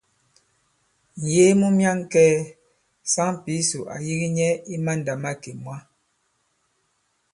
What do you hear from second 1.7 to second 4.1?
myaŋkɛ̄ɛ̄, saŋ Pǐsò ǎ